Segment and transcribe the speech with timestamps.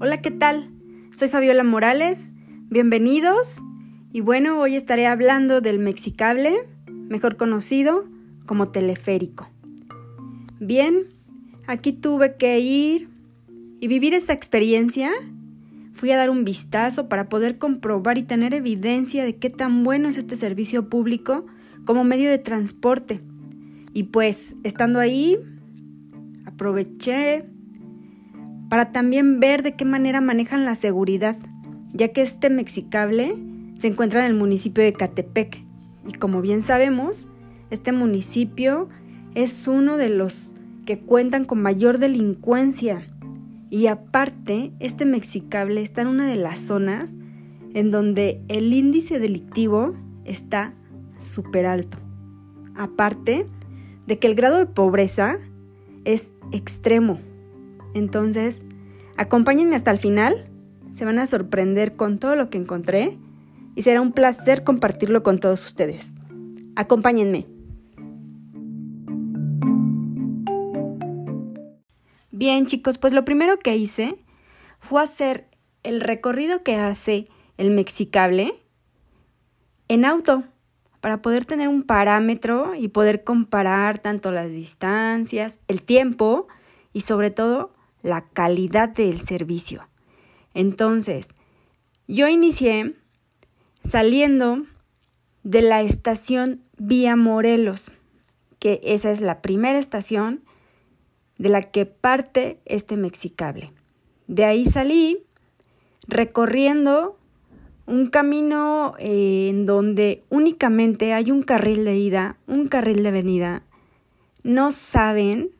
[0.00, 0.70] Hola, ¿qué tal?
[1.18, 2.32] Soy Fabiola Morales,
[2.70, 3.60] bienvenidos
[4.12, 6.54] y bueno, hoy estaré hablando del Mexicable,
[6.86, 8.08] mejor conocido
[8.46, 9.50] como teleférico.
[10.60, 11.08] Bien,
[11.66, 13.08] aquí tuve que ir
[13.80, 15.10] y vivir esta experiencia.
[15.94, 20.08] Fui a dar un vistazo para poder comprobar y tener evidencia de qué tan bueno
[20.08, 21.44] es este servicio público
[21.84, 23.20] como medio de transporte.
[23.92, 25.38] Y pues, estando ahí,
[26.46, 27.44] aproveché
[28.68, 31.38] para también ver de qué manera manejan la seguridad,
[31.92, 33.34] ya que este Mexicable
[33.78, 35.64] se encuentra en el municipio de Catepec.
[36.06, 37.28] Y como bien sabemos,
[37.70, 38.88] este municipio
[39.34, 43.06] es uno de los que cuentan con mayor delincuencia.
[43.70, 47.14] Y aparte, este Mexicable está en una de las zonas
[47.74, 50.74] en donde el índice delictivo está
[51.20, 51.98] súper alto.
[52.74, 53.46] Aparte
[54.08, 55.38] de que el grado de pobreza
[56.06, 57.20] es extremo.
[57.92, 58.64] Entonces,
[59.18, 60.48] acompáñenme hasta el final.
[60.94, 63.18] Se van a sorprender con todo lo que encontré
[63.74, 66.14] y será un placer compartirlo con todos ustedes.
[66.74, 67.46] Acompáñenme.
[72.30, 74.24] Bien chicos, pues lo primero que hice
[74.78, 75.50] fue hacer
[75.82, 77.28] el recorrido que hace
[77.58, 78.54] el Mexicable
[79.88, 80.44] en auto
[81.00, 86.48] para poder tener un parámetro y poder comparar tanto las distancias, el tiempo
[86.92, 89.88] y sobre todo la calidad del servicio.
[90.54, 91.28] Entonces,
[92.06, 92.94] yo inicié
[93.86, 94.64] saliendo
[95.42, 97.90] de la estación Vía Morelos,
[98.58, 100.42] que esa es la primera estación
[101.38, 103.70] de la que parte este Mexicable.
[104.26, 105.24] De ahí salí
[106.06, 107.17] recorriendo
[107.88, 113.62] un camino eh, en donde únicamente hay un carril de ida, un carril de venida.
[114.42, 115.50] No saben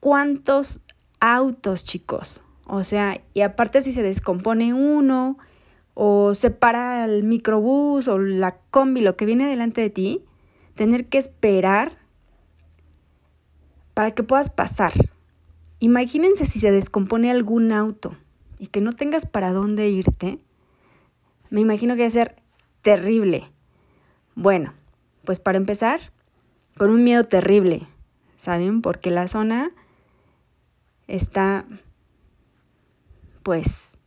[0.00, 0.80] cuántos
[1.18, 2.42] autos, chicos.
[2.66, 5.38] O sea, y aparte si se descompone uno,
[5.94, 10.24] o se para el microbús o la combi, lo que viene delante de ti,
[10.74, 11.92] tener que esperar
[13.94, 14.92] para que puedas pasar.
[15.78, 18.14] Imagínense si se descompone algún auto
[18.58, 20.38] y que no tengas para dónde irte.
[21.50, 22.36] Me imagino que a ser
[22.82, 23.50] terrible.
[24.34, 24.72] Bueno,
[25.24, 26.00] pues para empezar,
[26.76, 27.86] con un miedo terrible,
[28.36, 28.82] ¿saben?
[28.82, 29.72] Porque la zona
[31.08, 31.66] está,
[33.42, 33.98] pues,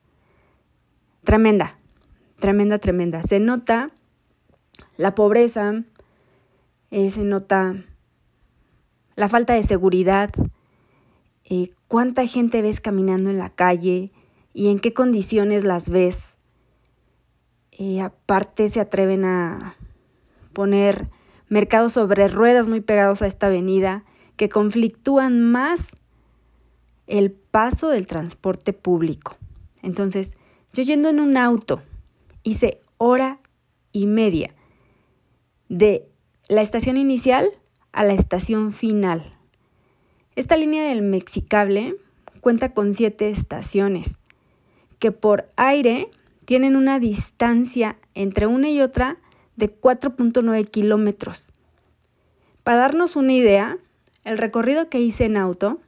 [1.23, 1.77] tremenda,
[2.39, 3.23] tremenda, tremenda.
[3.23, 3.91] Se nota
[4.97, 5.83] la pobreza,
[6.91, 7.75] eh, se nota
[9.15, 10.31] la falta de seguridad,
[11.45, 14.11] eh, cuánta gente ves caminando en la calle
[14.53, 16.39] y en qué condiciones las ves.
[17.79, 19.75] Eh, aparte se atreven a
[20.53, 21.09] poner
[21.49, 24.03] mercados sobre ruedas muy pegados a esta avenida
[24.37, 25.95] que conflictúan más
[27.07, 29.35] el paso del transporte público.
[29.81, 30.33] Entonces,
[30.71, 31.81] yo yendo en un auto,
[32.43, 33.39] hice hora
[33.91, 34.53] y media
[35.69, 36.07] de
[36.47, 37.49] la estación inicial
[37.91, 39.33] a la estación final.
[40.35, 41.95] Esta línea del Mexicable
[42.41, 44.19] cuenta con siete estaciones
[44.99, 46.09] que por aire
[46.43, 49.17] tienen una distancia entre una y otra
[49.55, 51.51] de 4.9 kilómetros.
[52.63, 53.77] Para darnos una idea,
[54.23, 55.81] el recorrido que hice en auto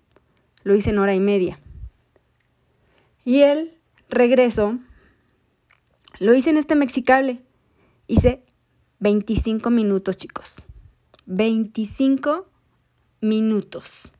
[0.63, 1.59] lo hice en hora y media.
[3.23, 3.77] Y el
[4.09, 4.79] regreso,
[6.19, 7.41] lo hice en este Mexicable.
[8.07, 8.43] Hice
[8.99, 10.63] 25 minutos, chicos.
[11.25, 12.47] 25
[13.21, 14.11] minutos.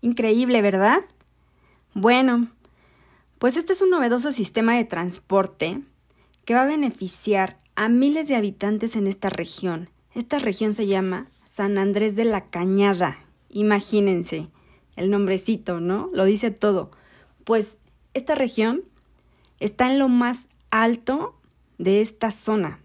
[0.00, 1.04] Increíble, ¿verdad?
[1.98, 2.48] Bueno,
[3.38, 5.80] pues este es un novedoso sistema de transporte
[6.44, 9.88] que va a beneficiar a miles de habitantes en esta región.
[10.14, 13.24] Esta región se llama San Andrés de la Cañada.
[13.48, 14.50] Imagínense
[14.96, 16.10] el nombrecito, ¿no?
[16.12, 16.90] Lo dice todo.
[17.44, 17.78] Pues
[18.12, 18.82] esta región
[19.58, 21.34] está en lo más alto
[21.78, 22.78] de esta zona.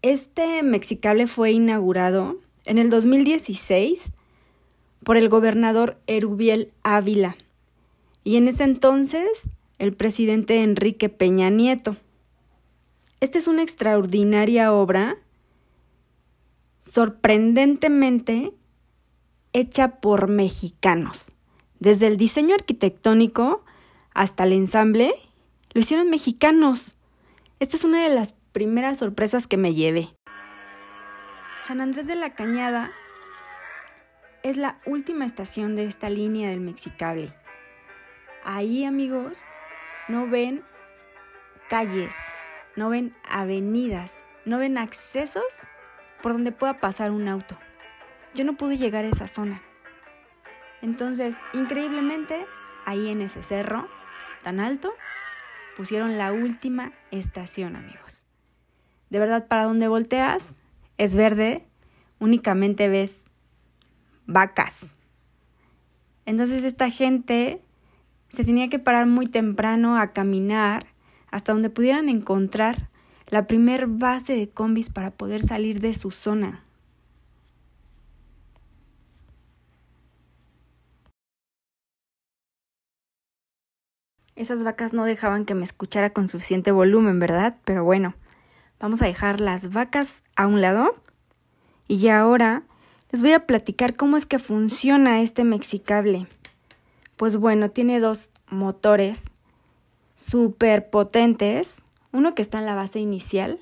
[0.00, 4.14] Este Mexicable fue inaugurado en el 2016
[5.04, 7.36] por el gobernador Erubiel Ávila
[8.28, 9.48] y en ese entonces
[9.78, 11.96] el presidente Enrique Peña Nieto.
[13.20, 15.16] Esta es una extraordinaria obra,
[16.84, 18.52] sorprendentemente
[19.54, 21.32] hecha por mexicanos.
[21.80, 23.64] Desde el diseño arquitectónico
[24.12, 25.14] hasta el ensamble,
[25.72, 26.98] lo hicieron mexicanos.
[27.60, 30.10] Esta es una de las primeras sorpresas que me llevé.
[31.66, 32.92] San Andrés de la Cañada
[34.42, 37.32] es la última estación de esta línea del Mexicable.
[38.44, 39.44] Ahí, amigos,
[40.08, 40.64] no ven
[41.68, 42.14] calles,
[42.76, 45.68] no ven avenidas, no ven accesos
[46.22, 47.58] por donde pueda pasar un auto.
[48.34, 49.62] Yo no pude llegar a esa zona.
[50.80, 52.46] Entonces, increíblemente,
[52.84, 53.88] ahí en ese cerro
[54.42, 54.92] tan alto,
[55.76, 58.24] pusieron la última estación, amigos.
[59.10, 60.56] De verdad, para donde volteas
[60.96, 61.66] es verde,
[62.18, 63.24] únicamente ves
[64.26, 64.94] vacas.
[66.26, 67.62] Entonces esta gente
[68.30, 70.86] se tenía que parar muy temprano a caminar
[71.30, 72.88] hasta donde pudieran encontrar
[73.28, 76.64] la primer base de combis para poder salir de su zona.
[84.38, 87.56] Esas vacas no dejaban que me escuchara con suficiente volumen, ¿verdad?
[87.64, 88.14] Pero bueno,
[88.78, 90.94] vamos a dejar las vacas a un lado.
[91.88, 92.62] Y ya ahora
[93.10, 96.28] les voy a platicar cómo es que funciona este mexicable.
[97.18, 99.24] Pues bueno, tiene dos motores
[100.14, 101.82] súper potentes,
[102.12, 103.58] uno que está en la base inicial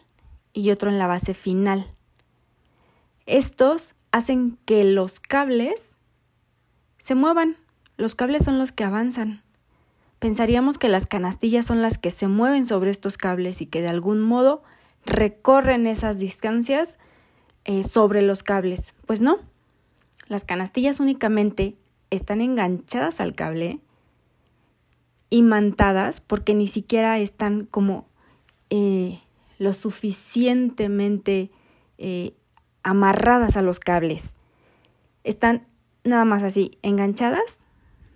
[0.52, 1.90] y otro en la base final.
[3.24, 5.96] Estos hacen que los cables
[6.98, 7.56] se muevan.
[7.96, 9.42] Los cables son los que avanzan.
[10.18, 13.88] Pensaríamos que las canastillas son las que se mueven sobre estos cables y que de
[13.88, 14.62] algún modo
[15.06, 16.98] recorren esas distancias
[17.64, 18.92] eh, sobre los cables.
[19.06, 19.38] Pues no,
[20.28, 21.78] las canastillas únicamente
[22.10, 23.80] están enganchadas al cable
[25.30, 28.06] imantadas porque ni siquiera están como
[28.70, 29.20] eh,
[29.58, 31.50] lo suficientemente
[31.98, 32.34] eh,
[32.82, 34.34] amarradas a los cables.
[35.24, 35.66] Están
[36.04, 37.58] nada más así, enganchadas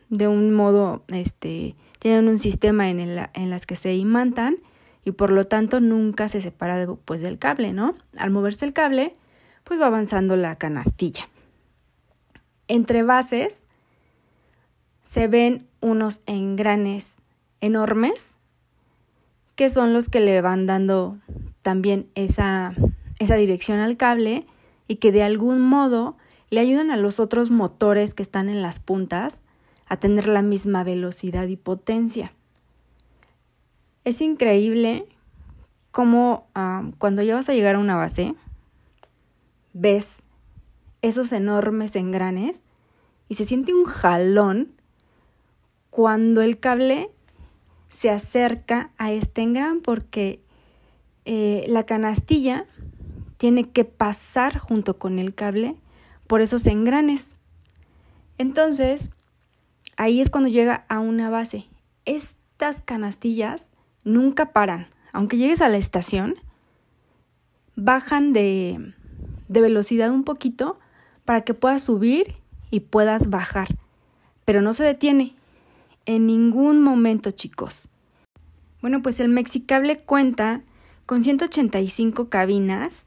[0.08, 4.56] de un modo, este, tienen un sistema en, el, en las que se imantan
[5.04, 7.94] y por lo tanto nunca se separa pues, del cable, ¿no?
[8.16, 9.16] Al moverse el cable,
[9.64, 11.28] pues va avanzando la canastilla.
[12.68, 13.62] Entre bases
[15.10, 17.16] se ven unos engranes
[17.60, 18.34] enormes
[19.56, 21.18] que son los que le van dando
[21.62, 22.74] también esa,
[23.18, 24.46] esa dirección al cable
[24.86, 26.16] y que de algún modo
[26.50, 29.40] le ayudan a los otros motores que están en las puntas
[29.86, 32.32] a tener la misma velocidad y potencia.
[34.04, 35.08] Es increíble
[35.90, 38.36] cómo ah, cuando ya vas a llegar a una base,
[39.72, 40.22] ves
[41.02, 42.62] esos enormes engranes
[43.28, 44.79] y se siente un jalón
[45.90, 47.10] cuando el cable
[47.90, 50.40] se acerca a este engran porque
[51.24, 52.66] eh, la canastilla
[53.36, 55.76] tiene que pasar junto con el cable
[56.26, 57.36] por esos engranes.
[58.38, 59.10] Entonces,
[59.96, 61.66] ahí es cuando llega a una base.
[62.04, 63.70] Estas canastillas
[64.04, 64.86] nunca paran.
[65.12, 66.36] Aunque llegues a la estación,
[67.74, 68.94] bajan de,
[69.48, 70.78] de velocidad un poquito
[71.24, 72.36] para que puedas subir
[72.70, 73.76] y puedas bajar.
[74.44, 75.34] Pero no se detiene
[76.06, 77.88] en ningún momento, chicos.
[78.80, 80.62] Bueno, pues el Mexicable cuenta
[81.06, 83.04] con 185 cabinas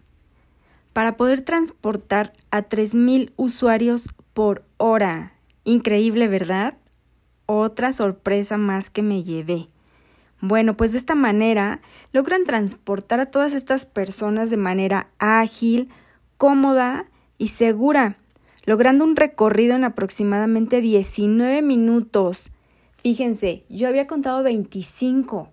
[0.93, 5.33] para poder transportar a 3.000 usuarios por hora.
[5.63, 6.77] Increíble, ¿verdad?
[7.45, 9.67] Otra sorpresa más que me llevé.
[10.39, 11.81] Bueno, pues de esta manera
[12.11, 15.89] logran transportar a todas estas personas de manera ágil,
[16.37, 17.05] cómoda
[17.37, 18.17] y segura,
[18.65, 22.51] logrando un recorrido en aproximadamente 19 minutos.
[23.03, 25.51] Fíjense, yo había contado 25,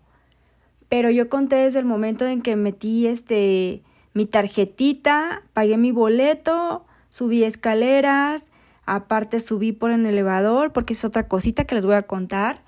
[0.88, 3.82] pero yo conté desde el momento en que metí este
[4.14, 8.44] mi tarjetita, pagué mi boleto, subí escaleras,
[8.86, 12.62] aparte subí por el elevador porque es otra cosita que les voy a contar.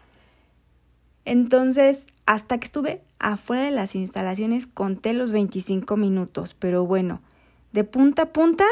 [1.25, 7.21] Entonces, hasta que estuve afuera de las instalaciones conté los 25 minutos, pero bueno,
[7.71, 8.65] de punta a punta,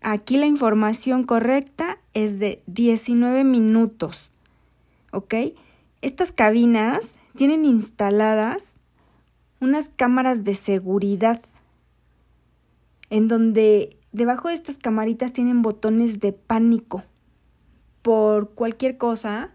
[0.00, 4.32] aquí la información correcta es de 19 minutos.
[5.14, 5.34] ¿Ok?
[6.02, 8.74] Estas cabinas tienen instaladas
[9.60, 11.40] unas cámaras de seguridad
[13.10, 17.04] en donde debajo de estas camaritas tienen botones de pánico.
[18.02, 19.52] Por cualquier cosa,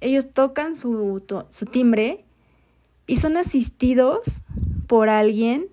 [0.00, 2.24] ellos tocan su, su timbre
[3.06, 4.42] y son asistidos
[4.88, 5.68] por alguien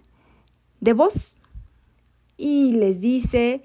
[0.79, 1.37] de voz
[2.37, 3.63] y les dice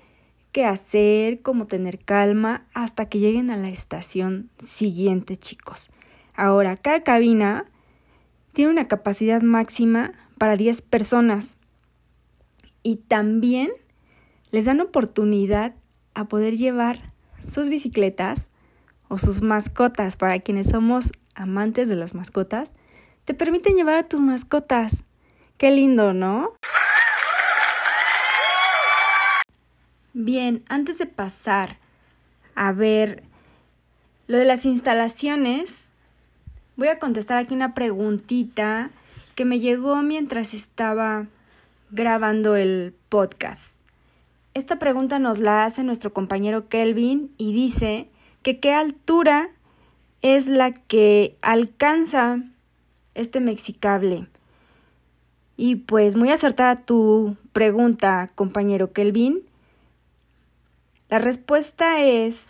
[0.53, 5.91] qué hacer, cómo tener calma hasta que lleguen a la estación siguiente, chicos.
[6.35, 7.67] Ahora, cada cabina
[8.53, 11.59] tiene una capacidad máxima para 10 personas
[12.83, 13.71] y también
[14.51, 15.75] les dan oportunidad
[16.15, 17.13] a poder llevar
[17.47, 18.51] sus bicicletas
[19.09, 22.73] o sus mascotas para quienes somos amantes de las mascotas
[23.25, 25.05] te permiten llevar a tus mascotas.
[25.57, 26.53] Qué lindo, ¿no?
[30.15, 31.79] Bien, antes de pasar
[32.55, 33.23] a ver
[34.27, 35.93] lo de las instalaciones,
[36.77, 38.91] voy a contestar aquí una preguntita
[39.35, 41.29] que me llegó mientras estaba
[41.91, 43.75] grabando el podcast.
[44.53, 48.11] esta pregunta nos la hace nuestro compañero Kelvin y dice
[48.43, 49.49] que qué altura
[50.21, 52.43] es la que alcanza
[53.15, 54.27] este mexicable.
[55.57, 59.43] Y pues muy acertada tu pregunta, compañero Kelvin.
[61.13, 62.47] La respuesta es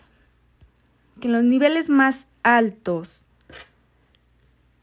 [1.21, 3.25] que en los niveles más altos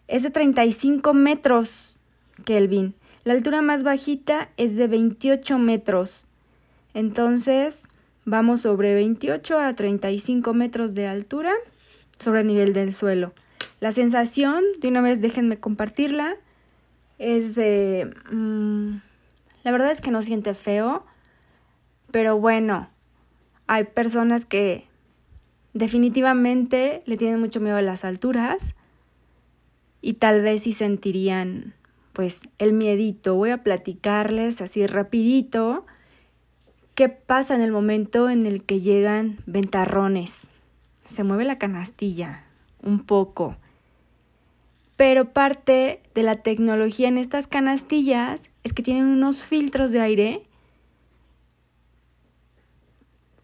[0.09, 1.97] es de 35 metros,
[2.43, 2.93] Kelvin.
[3.23, 6.27] La altura más bajita es de 28 metros.
[6.93, 7.87] Entonces,
[8.25, 11.53] vamos sobre 28 a 35 metros de altura
[12.17, 13.31] sobre el nivel del suelo.
[13.79, 16.35] La sensación, de una vez déjenme compartirla,
[17.17, 18.13] es de...
[18.29, 18.97] Mm,
[19.63, 21.05] la verdad es que no siente feo,
[22.11, 22.89] pero bueno,
[23.69, 24.85] hay personas que
[25.75, 28.73] definitivamente le tienen mucho miedo a las alturas
[30.01, 31.75] y tal vez sí sentirían
[32.11, 33.35] pues el miedito.
[33.35, 35.85] Voy a platicarles así rapidito
[36.95, 40.47] qué pasa en el momento en el que llegan ventarrones.
[41.05, 42.45] Se mueve la canastilla
[42.81, 43.55] un poco.
[44.95, 50.48] Pero parte de la tecnología en estas canastillas es que tienen unos filtros de aire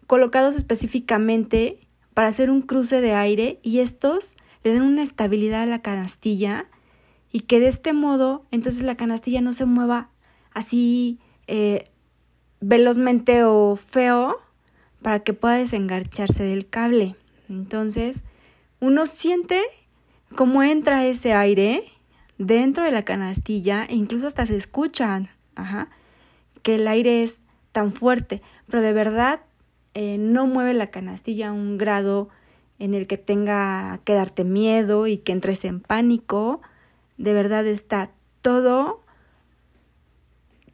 [0.06, 1.78] colocados específicamente
[2.14, 6.66] para hacer un cruce de aire y estos le dan una estabilidad a la canastilla
[7.30, 10.10] y que de este modo entonces la canastilla no se mueva
[10.52, 11.90] así eh,
[12.60, 14.36] velozmente o feo
[15.02, 17.16] para que pueda desengancharse del cable.
[17.48, 18.24] Entonces
[18.80, 19.60] uno siente
[20.34, 21.84] cómo entra ese aire
[22.38, 25.88] dentro de la canastilla e incluso hasta se escuchan ajá,
[26.62, 27.40] que el aire es
[27.72, 29.40] tan fuerte, pero de verdad
[29.98, 32.28] eh, no mueve la canastilla a un grado
[32.78, 36.60] en el que tenga que darte miedo y que entres en pánico.
[37.16, 38.10] De verdad está
[38.42, 39.00] todo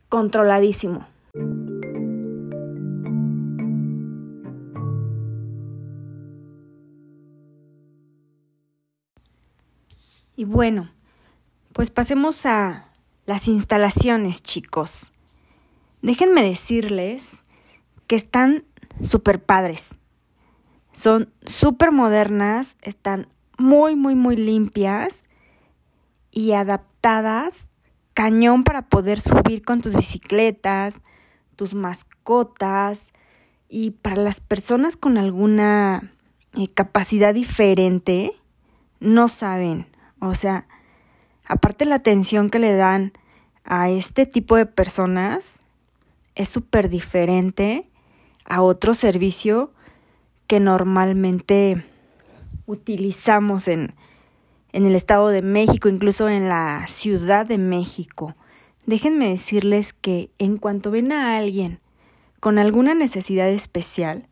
[0.09, 1.07] controladísimo.
[10.35, 10.91] Y bueno,
[11.73, 12.88] pues pasemos a
[13.26, 15.12] las instalaciones, chicos.
[16.00, 17.43] Déjenme decirles
[18.09, 18.64] que están
[19.02, 19.99] súper padres.
[20.92, 23.28] Son súper modernas, están
[23.59, 25.25] muy, muy, muy limpias
[26.30, 27.68] y adaptadas
[28.14, 30.97] cañón para poder subir con tus bicicletas,
[31.56, 33.12] tus mascotas
[33.68, 36.12] y para las personas con alguna
[36.54, 38.32] eh, capacidad diferente,
[39.00, 39.87] no saben.
[40.21, 40.66] O sea,
[41.47, 43.12] aparte la atención que le dan
[43.64, 45.61] a este tipo de personas
[46.35, 47.88] es súper diferente
[48.44, 49.72] a otro servicio
[50.46, 51.84] que normalmente
[52.66, 53.94] utilizamos en,
[54.72, 58.34] en el Estado de México, incluso en la Ciudad de México.
[58.87, 61.80] Déjenme decirles que en cuanto ven a alguien
[62.40, 64.26] con alguna necesidad especial,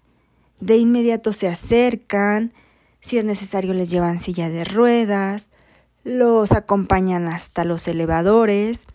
[0.58, 2.52] de inmediato se acercan,
[3.00, 5.48] si es necesario les llevan silla de ruedas,
[6.04, 8.86] los acompañan hasta los elevadores,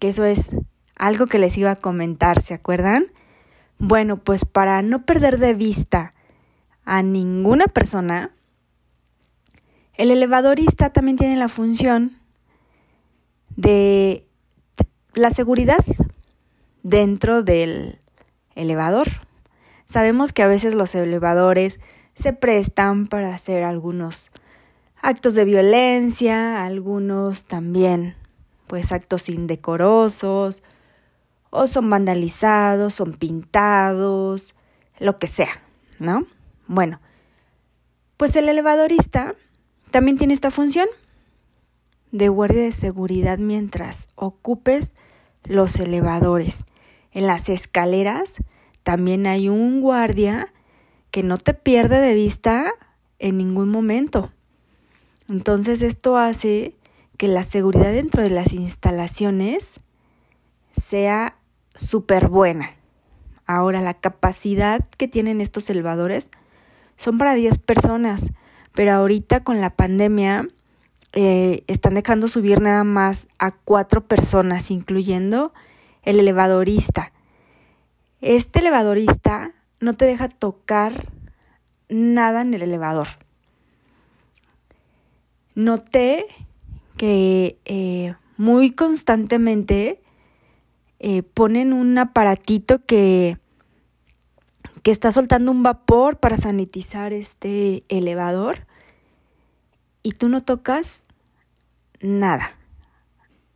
[0.00, 0.56] que eso es
[0.96, 3.06] algo que les iba a comentar, ¿se acuerdan?
[3.84, 6.14] Bueno, pues para no perder de vista
[6.84, 8.30] a ninguna persona,
[9.94, 12.16] el elevadorista también tiene la función
[13.56, 14.24] de
[15.14, 15.84] la seguridad
[16.84, 17.98] dentro del
[18.54, 19.08] elevador.
[19.88, 21.80] Sabemos que a veces los elevadores
[22.14, 24.30] se prestan para hacer algunos
[25.02, 28.14] actos de violencia, algunos también
[28.68, 30.62] pues actos indecorosos,
[31.54, 34.54] o son vandalizados, son pintados,
[34.98, 35.60] lo que sea,
[35.98, 36.26] ¿no?
[36.66, 36.98] Bueno,
[38.16, 39.34] pues el elevadorista
[39.90, 40.88] también tiene esta función
[42.10, 44.92] de guardia de seguridad mientras ocupes
[45.44, 46.64] los elevadores.
[47.10, 48.36] En las escaleras
[48.82, 50.54] también hay un guardia
[51.10, 52.72] que no te pierde de vista
[53.18, 54.32] en ningún momento.
[55.28, 56.76] Entonces esto hace
[57.18, 59.80] que la seguridad dentro de las instalaciones
[60.80, 61.36] sea
[61.74, 62.76] súper buena.
[63.46, 66.30] Ahora, la capacidad que tienen estos elevadores
[66.96, 68.30] son para 10 personas,
[68.74, 70.48] pero ahorita con la pandemia
[71.12, 75.52] eh, están dejando subir nada más a cuatro personas, incluyendo
[76.02, 77.12] el elevadorista.
[78.20, 81.08] Este elevadorista no te deja tocar
[81.88, 83.08] nada en el elevador.
[85.54, 86.26] Noté
[86.96, 90.01] que eh, muy constantemente
[91.02, 93.36] eh, ponen un aparatito que
[94.82, 98.66] que está soltando un vapor para sanitizar este elevador
[100.02, 101.04] y tú no tocas
[102.00, 102.56] nada.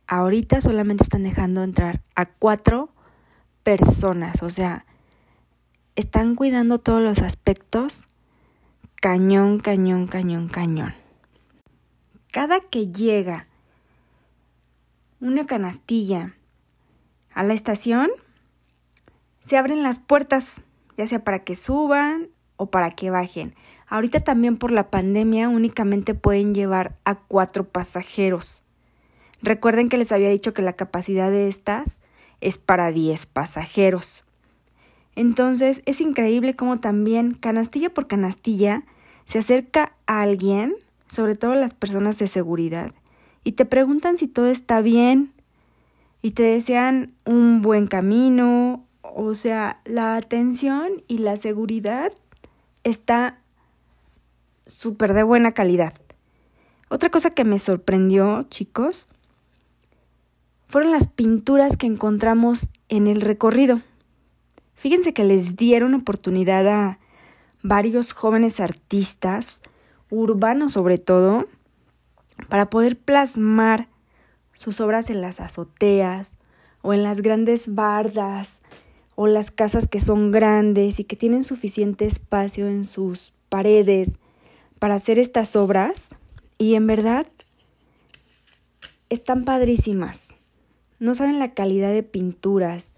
[0.07, 2.93] Ahorita solamente están dejando entrar a cuatro
[3.63, 4.85] personas, o sea,
[5.97, 8.05] están cuidando todos los aspectos.
[9.01, 10.93] Cañón, cañón, cañón, cañón.
[12.31, 13.47] Cada que llega
[15.19, 16.36] una canastilla
[17.37, 18.09] a la estación,
[19.41, 20.61] se abren las puertas,
[20.97, 23.53] ya sea para que suban o para que bajen.
[23.85, 28.63] Ahorita también por la pandemia únicamente pueden llevar a cuatro pasajeros.
[29.43, 32.01] Recuerden que les había dicho que la capacidad de estas
[32.41, 34.23] es para 10 pasajeros.
[35.15, 38.83] Entonces es increíble cómo también canastilla por canastilla
[39.25, 40.73] se acerca a alguien,
[41.07, 42.93] sobre todo las personas de seguridad,
[43.43, 45.36] y te preguntan si todo está bien
[46.21, 52.11] y te desean un buen camino, o sea, la atención y la seguridad
[52.83, 53.39] está
[54.65, 55.93] súper de buena calidad.
[56.89, 59.07] Otra cosa que me sorprendió, chicos,
[60.67, 63.81] fueron las pinturas que encontramos en el recorrido.
[64.75, 66.99] Fíjense que les dieron oportunidad a
[67.63, 69.61] varios jóvenes artistas,
[70.09, 71.47] urbanos sobre todo,
[72.49, 73.89] para poder plasmar
[74.57, 76.31] sus obras en las azoteas
[76.81, 78.61] o en las grandes bardas
[79.15, 84.17] o las casas que son grandes y que tienen suficiente espacio en sus paredes
[84.79, 86.09] para hacer estas obras
[86.57, 87.27] y en verdad
[89.09, 90.29] están padrísimas.
[90.99, 92.93] No saben la calidad de pinturas.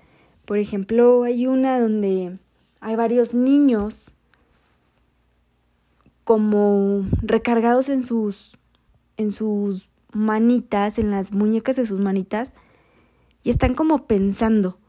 [0.45, 2.39] Por ejemplo, hay una donde
[2.79, 4.11] hay varios niños
[6.23, 8.57] como recargados en sus
[9.17, 12.51] en sus manitas, en las muñecas de sus manitas
[13.43, 14.79] y están como pensando.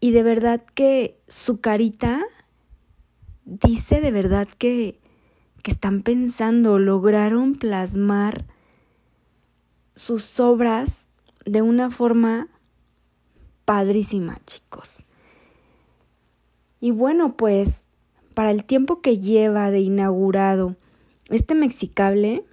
[0.00, 2.22] Y de verdad que su carita
[3.44, 5.00] dice de verdad que
[5.62, 8.46] que están pensando, lograron plasmar
[9.94, 11.08] sus obras
[11.44, 12.48] de una forma
[13.64, 15.04] padrísima, chicos.
[16.80, 17.84] Y bueno, pues
[18.34, 20.76] para el tiempo que lleva de inaugurado
[21.28, 22.44] este Mexicable,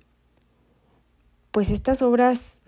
[1.58, 2.62] pues estas obras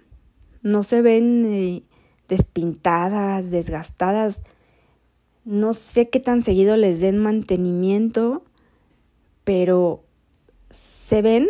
[0.64, 1.84] no se ven eh,
[2.28, 4.42] despintadas, desgastadas.
[5.46, 8.44] No sé qué tan seguido les den mantenimiento,
[9.44, 10.04] pero
[10.72, 11.48] se ven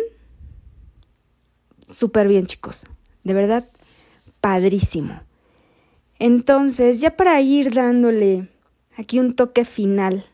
[1.86, 2.84] súper bien, chicos.
[3.24, 3.64] De verdad,
[4.42, 5.22] padrísimo.
[6.18, 8.48] Entonces, ya para ir dándole
[8.98, 10.26] aquí un toque final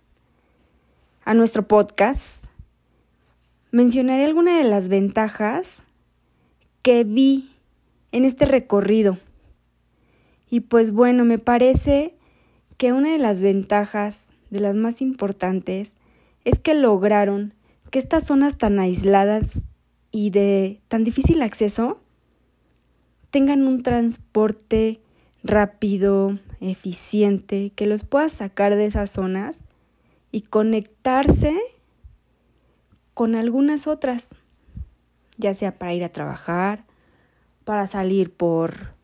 [1.24, 2.46] a nuestro podcast,
[3.70, 5.84] mencionaré algunas de las ventajas
[6.86, 7.50] que vi
[8.12, 9.18] en este recorrido.
[10.48, 12.14] Y pues bueno, me parece
[12.76, 15.96] que una de las ventajas, de las más importantes,
[16.44, 17.54] es que lograron
[17.90, 19.62] que estas zonas tan aisladas
[20.12, 22.00] y de tan difícil acceso
[23.30, 25.00] tengan un transporte
[25.42, 29.56] rápido, eficiente, que los pueda sacar de esas zonas
[30.30, 31.58] y conectarse
[33.12, 34.36] con algunas otras,
[35.36, 36.84] ya sea para ir a trabajar,
[37.64, 38.94] para salir por,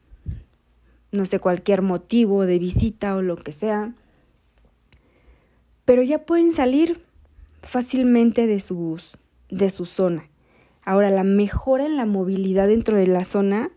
[1.10, 3.94] no sé, cualquier motivo de visita o lo que sea.
[5.84, 7.04] Pero ya pueden salir
[7.62, 9.18] fácilmente de, sus,
[9.50, 10.28] de su zona.
[10.84, 13.70] Ahora, la mejora en la movilidad dentro de la zona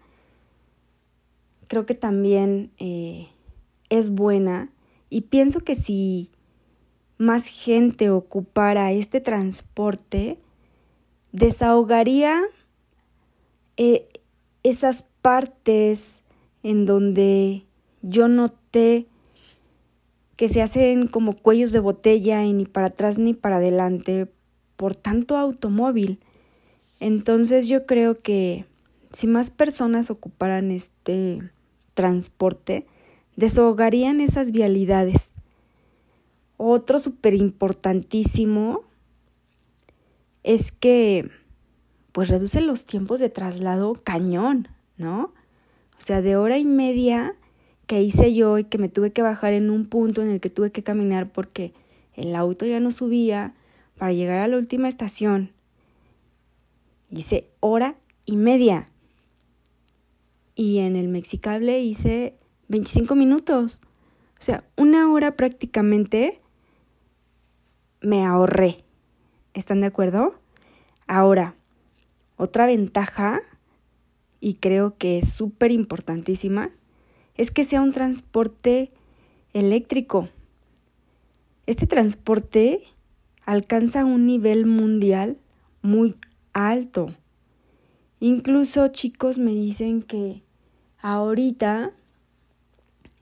[1.67, 3.29] creo que también eh,
[3.89, 4.69] es buena
[5.09, 6.29] y pienso que si
[7.17, 10.39] más gente ocupara este transporte,
[11.36, 12.41] desahogaría
[13.76, 14.08] eh,
[14.63, 16.21] esas partes
[16.63, 17.65] en donde
[18.02, 19.06] yo noté
[20.38, 24.32] que se hacen como cuellos de botella y ni para atrás ni para adelante
[24.78, 26.19] por tanto automóvil.
[27.02, 28.65] Entonces yo creo que
[29.12, 31.41] si más personas ocuparan este
[31.95, 32.88] transporte,
[33.36, 35.34] desahogarían esas vialidades.
[36.56, 38.84] Otro súper importantísimo
[40.45, 41.31] es que
[42.12, 45.34] pues reduce los tiempos de traslado cañón, ¿no?
[45.97, 47.36] O sea, de hora y media
[47.88, 50.51] que hice yo y que me tuve que bajar en un punto en el que
[50.51, 51.73] tuve que caminar porque
[52.13, 53.55] el auto ya no subía
[53.97, 55.51] para llegar a la última estación.
[57.10, 58.89] Hice hora y media.
[60.53, 63.81] Y en el Mexicable hice 25 minutos.
[64.39, 66.39] O sea, una hora prácticamente
[67.99, 68.85] me ahorré.
[69.55, 70.35] ¿Están de acuerdo?
[71.07, 71.55] Ahora,
[72.35, 73.39] otra ventaja,
[74.41, 76.71] y creo que es súper importantísima,
[77.35, 78.91] es que sea un transporte
[79.53, 80.27] eléctrico.
[81.67, 82.81] Este transporte
[83.45, 85.37] alcanza un nivel mundial
[85.81, 86.17] muy
[86.51, 87.15] alto.
[88.19, 90.43] Incluso chicos me dicen que
[91.01, 91.93] ahorita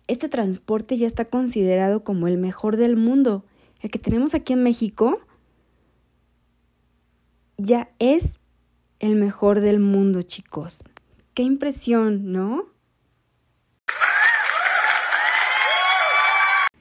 [0.07, 3.45] este transporte ya está considerado como el mejor del mundo.
[3.81, 5.19] El que tenemos aquí en México
[7.57, 8.39] ya es
[8.99, 10.83] el mejor del mundo, chicos.
[11.33, 12.69] Qué impresión, ¿no?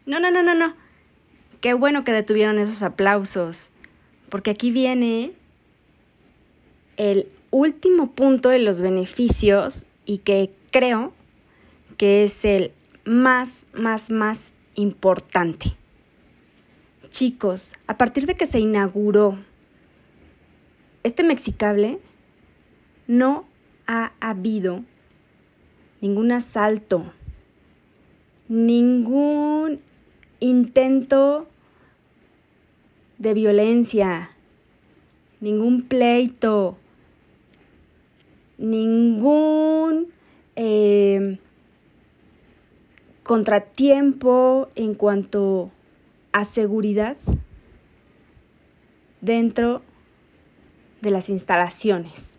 [0.04, 0.74] No, no, no, no, no.
[1.60, 3.70] Qué bueno que detuvieron esos aplausos.
[4.28, 5.32] Porque aquí viene
[6.96, 11.12] el último punto de los beneficios y que creo
[11.96, 12.72] que es el
[13.04, 15.76] más, más, más importante.
[17.10, 19.38] Chicos, a partir de que se inauguró
[21.02, 21.98] este Mexicable,
[23.06, 23.46] no
[23.86, 24.84] ha habido
[26.00, 27.12] ningún asalto,
[28.48, 29.80] ningún
[30.40, 31.48] intento
[33.18, 34.30] de violencia,
[35.40, 36.76] ningún pleito,
[38.58, 40.12] ningún
[40.56, 41.38] eh,
[43.22, 45.70] contratiempo en cuanto
[46.32, 47.16] a seguridad
[49.20, 49.82] dentro
[51.02, 52.36] de las instalaciones.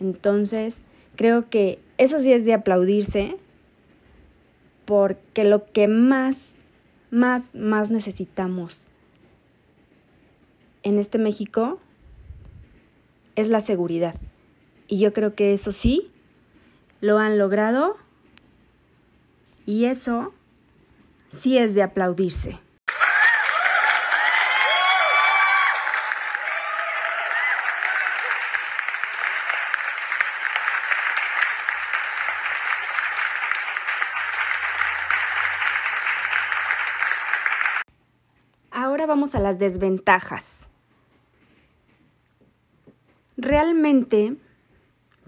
[0.00, 0.80] Entonces,
[1.14, 3.36] creo que eso sí es de aplaudirse
[4.86, 6.56] porque lo que más,
[7.10, 8.88] más, más necesitamos
[10.82, 11.78] en este México
[13.36, 14.16] es la seguridad.
[14.88, 16.10] Y yo creo que eso sí,
[17.00, 17.96] lo han logrado
[19.66, 20.32] y eso
[21.28, 22.58] sí es de aplaudirse.
[39.60, 40.68] Desventajas.
[43.36, 44.36] Realmente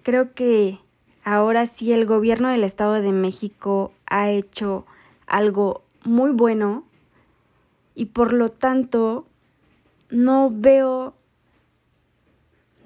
[0.02, 0.80] creo que
[1.22, 4.84] ahora sí el gobierno del Estado de México ha hecho
[5.26, 6.84] algo muy bueno
[7.94, 9.26] y por lo tanto
[10.10, 11.14] no veo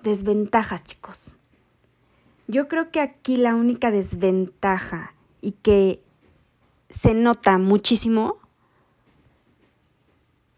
[0.02, 1.34] desventajas, chicos.
[2.46, 6.00] Yo creo que aquí la única desventaja y que
[6.88, 8.38] se nota muchísimo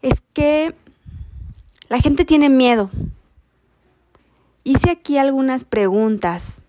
[0.01, 0.75] es que
[1.89, 2.89] la gente tiene miedo.
[4.63, 6.61] Hice aquí algunas preguntas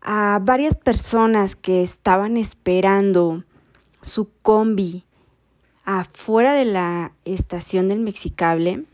[0.00, 3.44] a varias personas que estaban esperando
[4.00, 5.04] su combi
[5.84, 8.84] afuera de la estación del Mexicable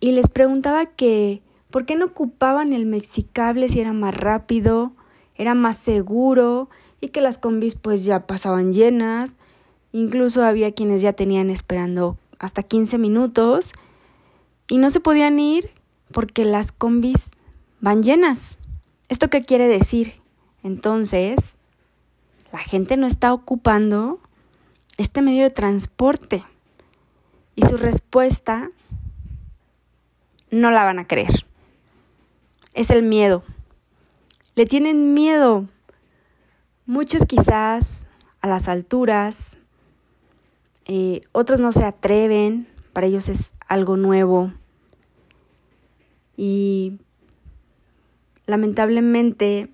[0.00, 4.92] y les preguntaba que por qué no ocupaban el Mexicable si era más rápido,
[5.36, 6.68] era más seguro
[7.00, 9.36] y que las combis pues ya pasaban llenas,
[9.92, 13.72] incluso había quienes ya tenían esperando hasta 15 minutos
[14.68, 15.70] y no se podían ir
[16.12, 17.30] porque las combis
[17.80, 18.58] van llenas.
[19.08, 20.14] ¿Esto qué quiere decir?
[20.62, 21.56] Entonces,
[22.52, 24.20] la gente no está ocupando
[24.96, 26.44] este medio de transporte
[27.54, 28.70] y su respuesta
[30.50, 31.46] no la van a creer.
[32.74, 33.42] Es el miedo.
[34.54, 35.66] Le tienen miedo.
[36.86, 38.06] Muchos quizás
[38.40, 39.58] a las alturas,
[40.92, 44.52] eh, otros no se atreven, para ellos es algo nuevo.
[46.36, 46.98] Y
[48.46, 49.72] lamentablemente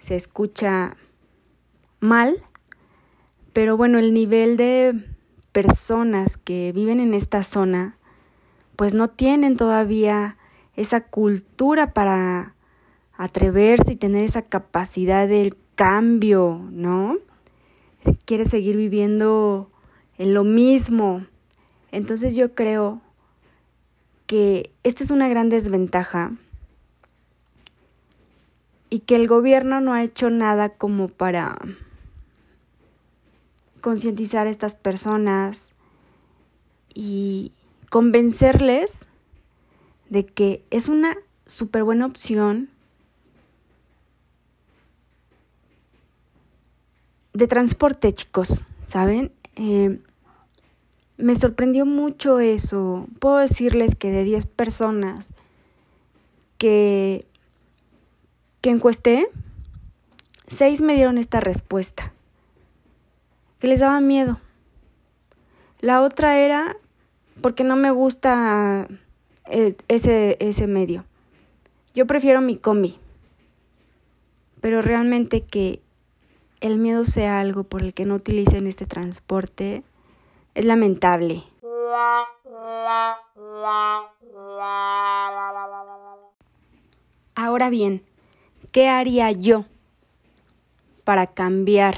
[0.00, 0.96] se escucha
[2.00, 2.42] mal,
[3.52, 5.06] pero bueno, el nivel de
[5.52, 7.96] personas que viven en esta zona
[8.74, 10.36] pues no tienen todavía
[10.74, 12.56] esa cultura para
[13.12, 17.18] atreverse y tener esa capacidad del cambio, ¿no?
[18.24, 19.70] Quiere seguir viviendo
[20.18, 21.26] en lo mismo.
[21.92, 23.00] Entonces yo creo
[24.26, 26.32] que esta es una gran desventaja
[28.90, 31.58] y que el gobierno no ha hecho nada como para
[33.80, 35.72] concientizar a estas personas
[36.94, 37.52] y
[37.90, 39.06] convencerles
[40.10, 42.70] de que es una súper buena opción
[47.32, 49.32] de transporte, chicos, ¿saben?
[49.56, 50.00] Eh,
[51.16, 53.06] me sorprendió mucho eso.
[53.18, 55.26] Puedo decirles que de 10 personas
[56.58, 57.28] que
[58.60, 59.30] que encuesté,
[60.46, 62.12] seis me dieron esta respuesta,
[63.60, 64.38] que les daba miedo.
[65.80, 66.76] La otra era
[67.40, 68.88] porque no me gusta
[69.46, 71.04] eh, ese, ese medio.
[71.94, 72.98] Yo prefiero mi combi,
[74.60, 75.80] pero realmente que
[76.60, 79.82] el miedo sea algo por el que no utilicen este transporte
[80.54, 81.44] es lamentable.
[87.34, 88.02] Ahora bien,
[88.72, 89.64] ¿Qué haría yo
[91.04, 91.96] para cambiar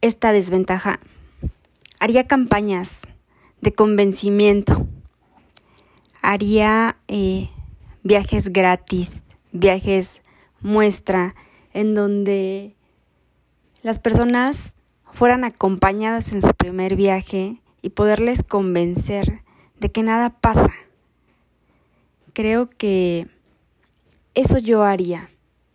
[0.00, 0.98] esta desventaja,
[2.00, 3.02] haría campañas
[3.60, 4.88] de convencimiento,
[6.20, 7.48] haría eh,
[8.02, 9.12] viajes gratis,
[9.52, 10.20] viajes
[10.64, 11.34] muestra,
[11.74, 12.74] en donde
[13.82, 14.74] las personas
[15.12, 19.42] fueran acompañadas en su primer viaje y poderles convencer
[19.78, 20.72] de que nada pasa.
[22.32, 23.28] Creo que
[24.34, 25.30] eso yo haría,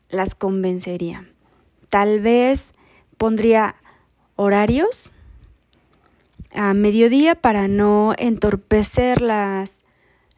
[0.10, 1.30] las convencería.
[1.90, 2.72] Tal vez
[3.18, 3.76] pondría
[4.36, 5.12] horarios
[6.52, 9.82] a mediodía para no entorpecer las,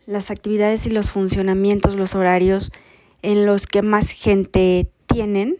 [0.06, 2.74] las actividades y los funcionamientos, los horarios
[3.22, 5.58] en los que más gente tienen,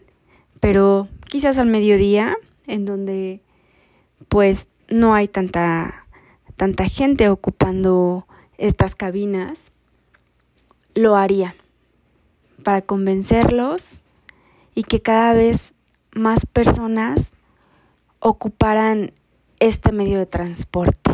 [0.60, 3.42] pero quizás al mediodía, en donde
[4.28, 6.06] pues no hay tanta,
[6.56, 8.26] tanta gente ocupando
[8.58, 9.72] estas cabinas,
[10.94, 11.56] lo haría
[12.62, 14.02] para convencerlos
[14.74, 15.74] y que cada vez
[16.14, 17.32] más personas
[18.20, 19.12] ocuparan
[19.58, 21.10] este medio de transporte.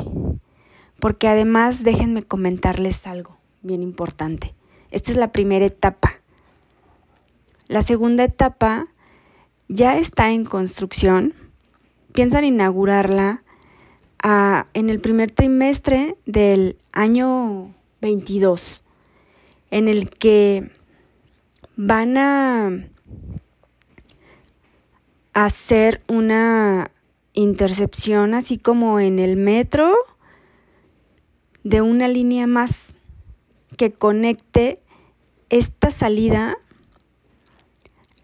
[1.00, 4.54] Porque además déjenme comentarles algo bien importante.
[4.90, 6.17] Esta es la primera etapa.
[7.68, 8.86] La segunda etapa
[9.68, 11.34] ya está en construcción.
[12.14, 13.42] Piensan inaugurarla
[14.22, 18.82] a, en el primer trimestre del año 22,
[19.70, 20.70] en el que
[21.76, 22.88] van a
[25.34, 26.90] hacer una
[27.34, 29.94] intercepción, así como en el metro,
[31.64, 32.94] de una línea más
[33.76, 34.80] que conecte
[35.50, 36.56] esta salida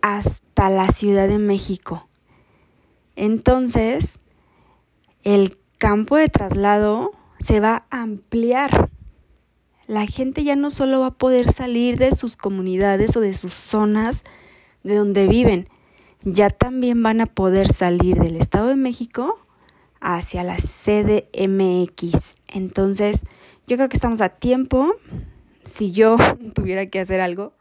[0.04, 2.06] hasta la Ciudad de México.
[3.16, 4.20] Entonces,
[5.22, 8.90] el campo de traslado se va a ampliar.
[9.86, 13.54] La gente ya no solo va a poder salir de sus comunidades o de sus
[13.54, 14.24] zonas
[14.82, 15.70] de donde viven,
[16.22, 19.40] ya también van a poder salir del Estado de México
[20.02, 22.34] hacia la CDMX.
[22.48, 23.22] Entonces,
[23.66, 24.96] yo creo que estamos a tiempo,
[25.64, 26.18] si yo
[26.54, 27.54] tuviera que hacer algo,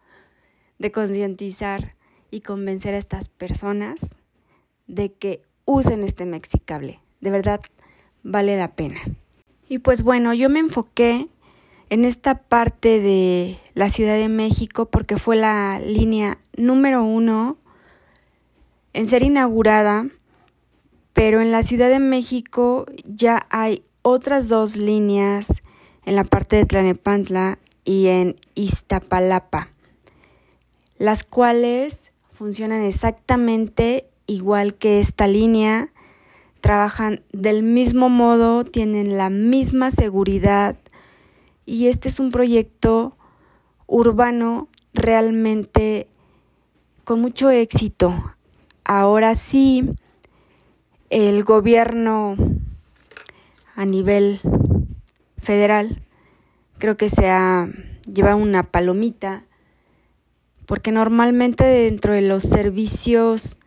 [0.78, 1.96] de concientizar
[2.34, 4.16] y convencer a estas personas
[4.88, 7.00] de que usen este Mexicable.
[7.22, 7.62] De verdad,
[8.24, 9.00] vale la pena.
[9.70, 11.28] Y pues bueno, yo me enfoqué
[11.92, 17.58] en esta parte de la Ciudad de México porque fue la línea número uno
[18.94, 20.08] en ser inaugurada,
[21.14, 25.62] pero en la Ciudad de México ya hay otras dos líneas
[26.04, 29.70] en la parte de Tlanepantla y en Iztapalapa,
[30.98, 35.92] las cuales funcionan exactamente igual que esta línea,
[36.62, 40.78] trabajan del mismo modo, tienen la misma seguridad
[41.66, 43.18] y este es un proyecto
[43.86, 46.08] urbano realmente
[47.04, 48.36] con mucho éxito.
[48.86, 49.90] Ahora sí,
[51.10, 52.36] el gobierno
[53.76, 54.40] a nivel
[55.38, 56.02] federal
[56.78, 57.68] creo que se ha
[58.06, 59.46] llevado una palomita
[60.66, 63.58] porque normalmente dentro de los servicios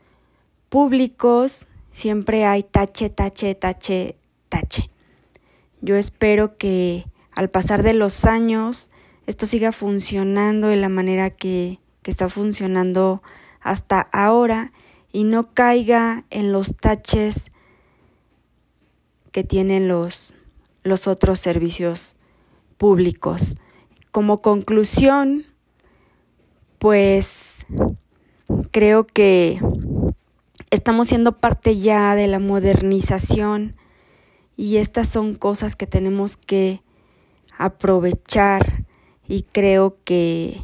[0.69, 4.17] públicos siempre hay tache, tache, tache,
[4.49, 4.91] tache.
[5.81, 8.91] Yo espero que al pasar de los años
[9.27, 13.23] esto siga funcionando de la manera que, que está funcionando
[13.61, 14.73] hasta ahora
[15.13, 17.51] y no caiga en los taches
[19.33, 20.35] que tienen los,
[20.83, 22.17] los otros servicios
[22.77, 23.57] públicos.
[24.13, 25.45] Como conclusión,
[26.87, 27.67] pues
[28.71, 29.61] creo que
[30.71, 33.75] estamos siendo parte ya de la modernización
[34.57, 36.85] y estas son cosas que tenemos que
[37.59, 38.85] aprovechar
[39.27, 40.63] y creo que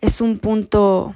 [0.00, 1.14] es un punto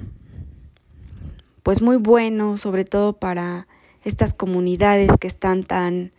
[1.63, 3.67] pues muy bueno sobre todo para
[4.03, 6.11] estas comunidades que están tan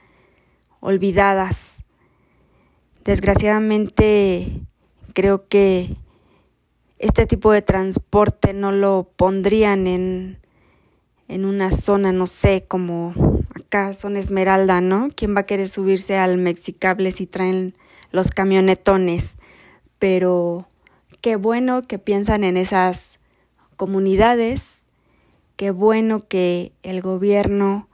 [0.81, 1.85] olvidadas.
[3.05, 4.67] Desgraciadamente
[5.15, 6.02] creo que
[7.03, 10.39] este tipo de transporte no lo pondrían en,
[11.27, 13.13] en una zona, no sé, como
[13.57, 15.09] acá son Esmeralda, ¿no?
[15.15, 17.75] ¿Quién va a querer subirse al Mexicable si traen
[18.13, 19.37] los camionetones?
[19.99, 20.69] Pero
[21.21, 23.19] qué bueno que piensan en esas
[23.77, 24.85] comunidades,
[25.57, 27.89] qué bueno que el gobierno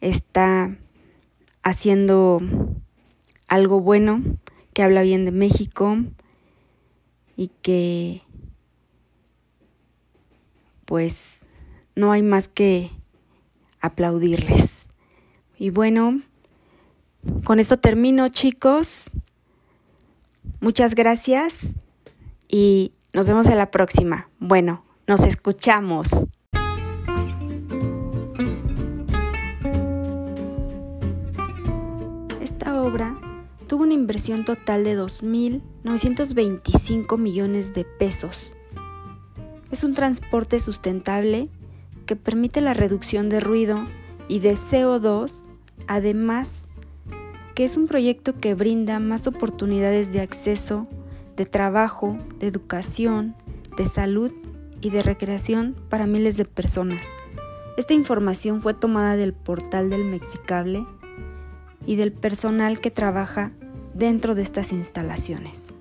[0.00, 0.76] está
[1.62, 2.40] haciendo
[3.46, 4.20] algo bueno,
[4.72, 5.98] que habla bien de México
[7.36, 8.22] y que
[10.90, 11.46] pues
[11.94, 12.90] no hay más que
[13.80, 14.88] aplaudirles.
[15.56, 16.20] Y bueno,
[17.44, 19.08] con esto termino chicos.
[20.60, 21.76] Muchas gracias
[22.48, 24.28] y nos vemos en la próxima.
[24.40, 26.08] Bueno, Nos escuchamos.
[32.40, 33.16] Esta obra
[33.68, 38.56] tuvo una inversión total de 2.925 millones de pesos.
[39.70, 41.48] Es un transporte sustentable
[42.06, 43.78] que permite la reducción de ruido
[44.26, 45.32] y de CO2,
[45.86, 46.64] además
[47.54, 50.88] que es un proyecto que brinda más oportunidades de acceso,
[51.36, 53.36] de trabajo, de educación,
[53.76, 54.32] de salud
[54.80, 57.06] y de recreación para miles de personas.
[57.76, 60.84] Esta información fue tomada del portal del Mexicable
[61.86, 63.52] y del personal que trabaja
[63.94, 65.74] dentro de estas instalaciones.